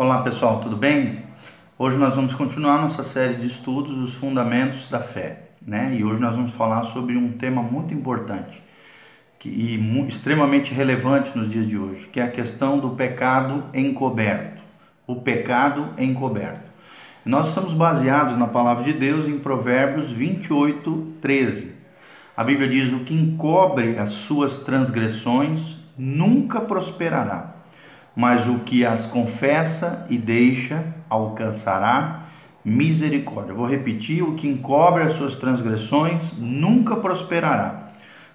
[0.00, 1.24] Olá pessoal, tudo bem?
[1.76, 5.92] Hoje nós vamos continuar nossa série de estudos Os Fundamentos da Fé, né?
[5.98, 8.62] E hoje nós vamos falar sobre um tema muito importante
[9.40, 14.62] que, e extremamente relevante nos dias de hoje, que é a questão do pecado encoberto.
[15.04, 16.70] O pecado encoberto.
[17.24, 21.74] Nós estamos baseados na palavra de Deus em Provérbios 28, 13.
[22.36, 27.57] A Bíblia diz: O que encobre as suas transgressões nunca prosperará
[28.18, 32.24] mas o que as confessa e deixa alcançará
[32.64, 33.54] misericórdia.
[33.54, 37.92] Vou repetir: o que encobre as suas transgressões nunca prosperará,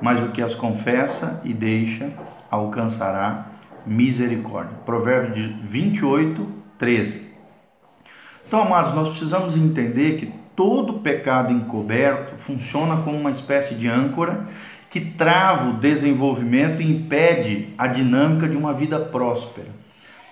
[0.00, 2.10] mas o que as confessa e deixa
[2.50, 3.48] alcançará
[3.84, 4.78] misericórdia.
[4.86, 6.48] Provérbio 28,
[6.78, 7.26] 13.
[8.46, 14.46] Então, amados, nós precisamos entender que todo pecado encoberto funciona como uma espécie de âncora
[14.90, 19.68] que trava o desenvolvimento e impede a dinâmica de uma vida próspera,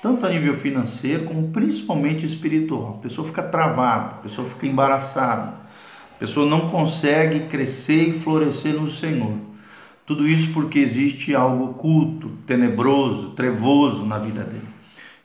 [0.01, 2.97] tanto a nível financeiro como principalmente espiritual.
[2.99, 5.55] A pessoa fica travada, a pessoa fica embaraçada,
[6.15, 9.35] a pessoa não consegue crescer e florescer no Senhor.
[10.07, 14.69] Tudo isso porque existe algo oculto, tenebroso, trevoso na vida dele.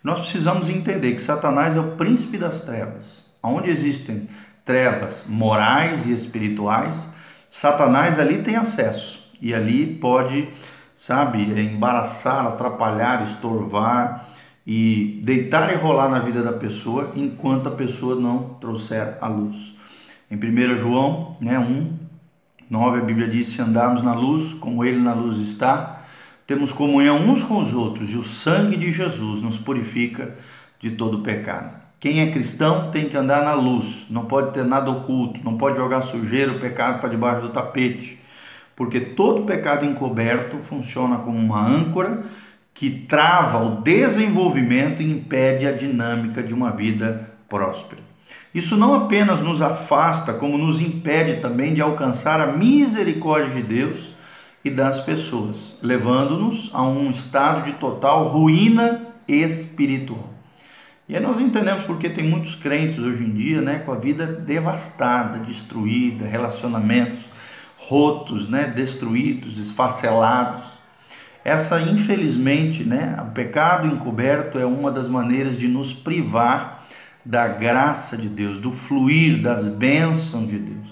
[0.02, 3.25] Nós precisamos entender que Satanás é o príncipe das trevas.
[3.44, 4.30] Onde existem
[4.63, 7.09] trevas morais e espirituais,
[7.50, 10.50] Satanás ali tem acesso e ali pode,
[10.97, 14.28] sabe, embaraçar, atrapalhar, estorvar
[14.66, 19.73] e deitar e rolar na vida da pessoa enquanto a pessoa não trouxer a luz.
[20.30, 21.97] Em 1 João né, 1,
[22.69, 26.03] 9, a Bíblia diz: Se andarmos na luz, como Ele na luz está,
[26.45, 30.36] temos comunhão uns com os outros, e o sangue de Jesus nos purifica
[30.80, 31.88] de todo pecado.
[32.00, 35.78] Quem é cristão tem que andar na luz, não pode ter nada oculto, não pode
[35.78, 38.19] jogar sujeira, o pecado para debaixo do tapete
[38.80, 42.23] porque todo pecado encoberto funciona como uma âncora
[42.73, 48.02] que trava o desenvolvimento e impede a dinâmica de uma vida próspera.
[48.56, 54.16] Isso não apenas nos afasta, como nos impede também de alcançar a misericórdia de Deus
[54.63, 60.38] e das pessoas, levando-nos a um estado de total ruína espiritual.
[61.09, 64.28] E aí nós entendemos porque tem muitos crentes hoje em dia, né, com a vida
[64.28, 67.22] devastada, destruída, relacionamentos
[67.80, 70.64] rotos, né, destruídos, esfacelados.
[71.44, 76.86] Essa, infelizmente, né, o pecado encoberto é uma das maneiras de nos privar
[77.26, 80.88] da graça de Deus, do fluir das bênçãos de Deus.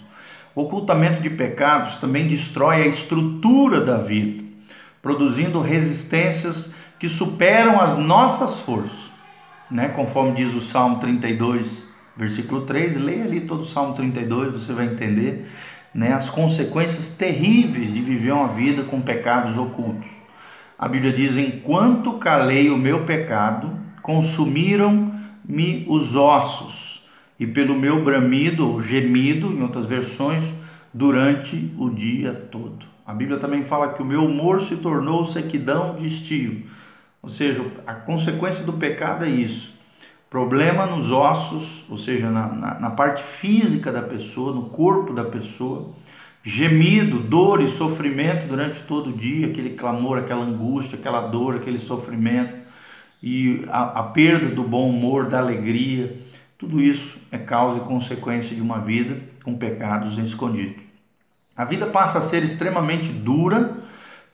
[0.56, 4.44] O ocultamento de pecados também destrói a estrutura da vida,
[5.00, 9.07] produzindo resistências que superam as nossas forças,
[9.70, 9.90] né?
[9.90, 14.86] Conforme diz o Salmo 32, versículo 3, leia ali todo o Salmo 32, você vai
[14.86, 15.48] entender
[15.94, 20.10] né, as consequências terríveis de viver uma vida com pecados ocultos.
[20.78, 27.04] A Bíblia diz: Enquanto calei o meu pecado, consumiram-me os ossos,
[27.40, 30.44] e pelo meu bramido ou gemido, em outras versões,
[30.94, 32.86] durante o dia todo.
[33.06, 36.64] A Bíblia também fala que o meu humor se tornou sequidão de estio.
[37.28, 39.76] Ou seja, a consequência do pecado é isso.
[40.30, 45.26] Problema nos ossos, ou seja, na, na, na, parte física da pessoa, no corpo da
[45.26, 45.90] pessoa,
[46.42, 51.80] gemido, dor e sofrimento durante todo o dia, aquele clamor, aquela angústia, aquela dor, aquele
[51.80, 52.56] sofrimento,
[53.22, 56.18] e a, a perda do bom humor, da alegria,
[56.58, 60.82] tudo isso é causa e consequência de uma vida com pecados escondidos.
[61.58, 63.77] A vida passa a ser extremamente dura,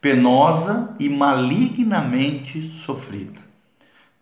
[0.03, 3.39] penosa e malignamente sofrida.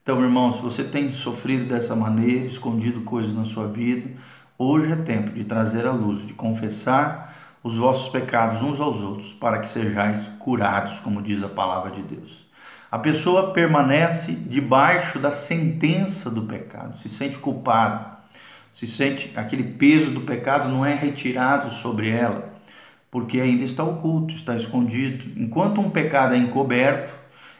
[0.03, 4.11] Então, irmão, se você tem sofrido dessa maneira, escondido coisas na sua vida,
[4.59, 9.33] hoje é tempo de trazer a luz, de confessar os vossos pecados uns aos outros,
[9.33, 12.45] para que sejais curados, como diz a palavra de Deus.
[12.91, 18.05] A pessoa permanece debaixo da sentença do pecado, se sente culpado,
[18.71, 22.50] se sente aquele peso do pecado não é retirado sobre ela,
[23.11, 25.25] porque ainda está oculto, está escondido.
[25.35, 27.13] Enquanto um pecado é encoberto,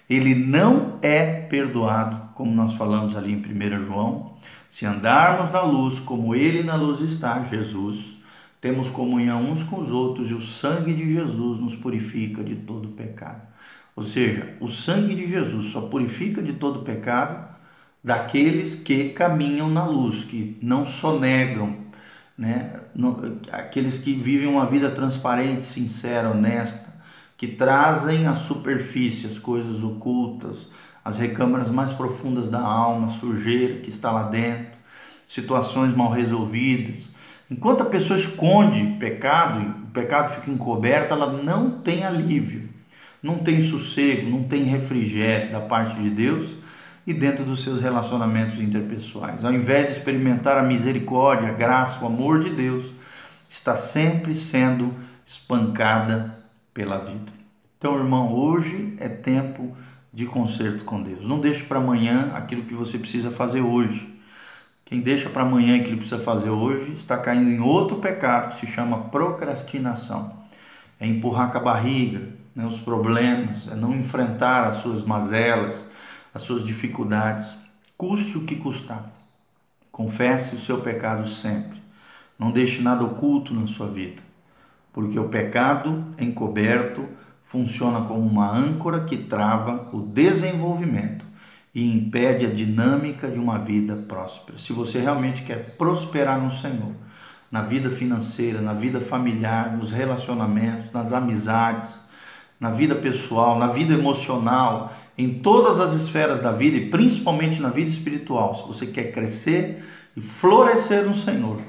[0.10, 4.34] ele não é perdoado, como nós falamos ali em 1 João.
[4.70, 8.18] Se andarmos na luz, como ele na luz está, Jesus,
[8.62, 12.88] temos comunhão uns com os outros e o sangue de Jesus nos purifica de todo
[12.90, 13.42] pecado.
[13.96, 17.52] Ou seja, o sangue de Jesus só purifica de todo pecado
[18.04, 21.76] daqueles que caminham na luz, que não sonegam,
[22.42, 22.72] né?
[23.52, 26.92] aqueles que vivem uma vida transparente, sincera, honesta,
[27.38, 30.68] que trazem à superfície as coisas ocultas,
[31.06, 34.72] as recâmaras mais profundas da alma, sujeira que está lá dentro,
[35.28, 37.10] situações mal resolvidas.
[37.50, 42.70] Enquanto a pessoa esconde pecado, e o pecado fica encoberto, ela não tem alívio,
[43.22, 46.48] não tem sossego, não tem refrigério da parte de Deus,
[47.06, 49.44] e dentro dos seus relacionamentos interpessoais.
[49.44, 52.86] Ao invés de experimentar a misericórdia, a graça, o amor de Deus,
[53.50, 54.94] está sempre sendo
[55.26, 56.38] espancada
[56.74, 57.32] pela vida.
[57.78, 59.76] Então, irmão, hoje é tempo
[60.14, 61.26] de conserto com Deus.
[61.26, 64.12] Não deixe para amanhã aquilo que você precisa fazer hoje.
[64.86, 68.60] Quem deixa para amanhã aquilo que precisa fazer hoje está caindo em outro pecado que
[68.60, 70.42] se chama procrastinação.
[71.00, 72.22] É empurrar com a barriga
[72.54, 75.76] né, os problemas, é não enfrentar as suas mazelas,
[76.34, 77.56] as suas dificuldades,
[77.98, 79.12] custe o que custar.
[79.92, 81.82] Confesse o seu pecado sempre.
[82.40, 84.22] Não deixe nada oculto na sua vida,
[84.92, 87.06] porque o pecado encoberto
[87.46, 91.26] funciona como uma âncora que trava o desenvolvimento
[91.76, 94.58] e impede a dinâmica de uma vida próspera.
[94.58, 96.94] Se você realmente quer prosperar no Senhor,
[97.52, 101.94] na vida financeira, na vida familiar, nos relacionamentos, nas amizades,
[102.60, 107.70] na vida pessoal, na vida emocional, em todas as esferas da vida e principalmente na
[107.70, 109.84] vida espiritual, se você quer crescer
[110.16, 111.62] e florescer no Senhor,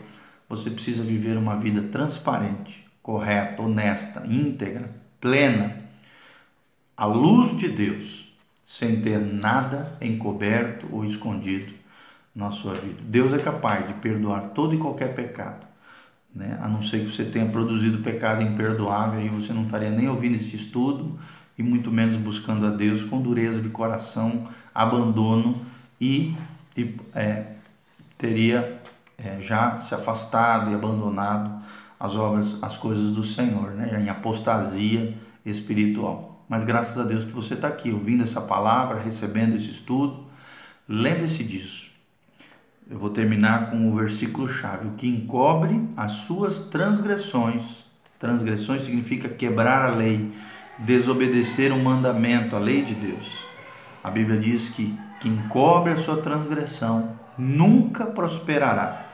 [0.49, 4.91] você precisa viver uma vida transparente, correta, honesta, íntegra,
[5.21, 5.77] plena,
[6.97, 8.33] à luz de Deus
[8.65, 11.75] sem ter nada encoberto ou escondido
[12.35, 13.03] na sua vida.
[13.03, 15.67] Deus é capaz de perdoar todo e qualquer pecado,
[16.35, 16.59] né?
[16.63, 20.37] a não ser que você tenha produzido pecado imperdoável e você não estaria nem ouvindo
[20.37, 21.19] esse estudo
[21.57, 24.45] e muito menos buscando a Deus com dureza de coração,
[24.75, 25.61] abandono
[26.01, 26.35] e,
[26.77, 27.53] e é,
[28.17, 28.81] teria
[29.19, 31.63] é, já se afastado e abandonado
[32.01, 34.03] as obras, as coisas do Senhor, né?
[34.03, 35.15] em apostasia
[35.45, 36.45] espiritual.
[36.49, 40.25] Mas graças a Deus que você está aqui ouvindo essa palavra, recebendo esse estudo.
[40.89, 41.92] Lembre-se disso.
[42.93, 47.63] Eu vou terminar com o versículo chave: o que encobre as suas transgressões.
[48.19, 50.31] Transgressões significa quebrar a lei,
[50.79, 53.27] desobedecer um mandamento, a lei de Deus.
[54.05, 59.07] A Bíblia diz que quem encobre a sua transgressão nunca prosperará,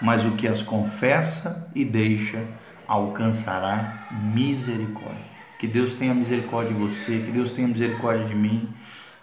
[0.00, 2.42] mas o que as confessa e deixa
[2.86, 5.28] alcançará misericórdia.
[5.58, 8.70] Que Deus tenha misericórdia de você, que Deus tenha misericórdia de mim,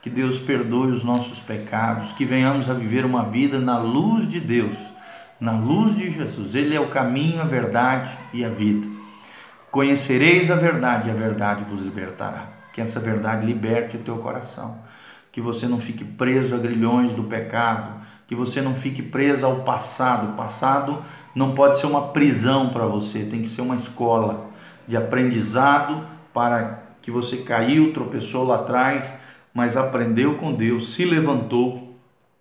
[0.06, 4.40] que Deus perdoe os nossos pecados, que venhamos a viver uma vida na luz de
[4.40, 4.78] Deus,
[5.40, 6.54] na luz de Jesus.
[6.54, 8.86] Ele é o caminho, a verdade e a vida.
[9.72, 12.50] Conhecereis a verdade e a verdade vos libertará.
[12.72, 14.78] Que essa verdade liberte o teu coração.
[15.32, 17.90] Que você não fique preso a grilhões do pecado,
[18.28, 20.34] que você não fique preso ao passado.
[20.34, 21.02] O passado
[21.34, 24.52] não pode ser uma prisão para você, tem que ser uma escola
[24.88, 29.26] de aprendizado para que você caiu, tropeçou lá atrás,
[29.56, 31.98] mas aprendeu com Deus, se levantou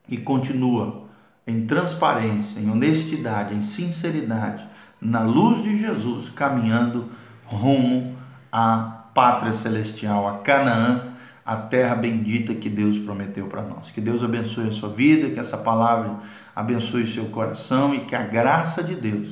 [0.08, 1.05] e continua
[1.46, 4.66] em transparência, em honestidade, em sinceridade,
[5.00, 7.12] na luz de Jesus, caminhando
[7.44, 8.16] rumo
[8.50, 11.14] à pátria celestial, a Canaã,
[11.46, 13.93] a terra bendita que Deus prometeu para nós.
[13.93, 16.19] Que Deus abençoe a sua vida, que essa palavra
[16.56, 19.28] abençoe o seu coração e que a graça de Deus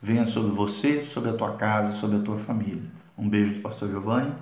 [0.00, 2.82] venha sobre você, sobre a tua casa, sobre a tua família.
[3.18, 4.32] Um beijo do pastor Giovanni.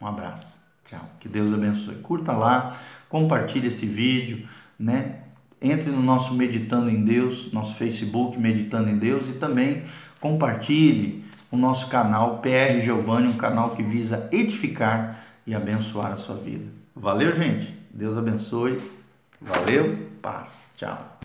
[0.00, 0.61] Um abraço.
[0.92, 1.08] Tchau.
[1.18, 1.94] Que Deus abençoe.
[1.96, 2.76] Curta lá,
[3.08, 4.46] compartilhe esse vídeo,
[4.78, 5.20] né?
[5.60, 9.84] Entre no nosso Meditando em Deus, nosso Facebook Meditando em Deus e também
[10.20, 16.36] compartilhe o nosso canal PR Giovanni, um canal que visa edificar e abençoar a sua
[16.36, 16.66] vida.
[16.94, 17.74] Valeu, gente.
[17.90, 18.78] Deus abençoe.
[19.40, 20.10] Valeu.
[20.20, 20.72] Paz.
[20.76, 21.12] Tchau.